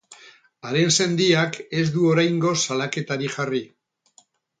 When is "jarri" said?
3.39-3.61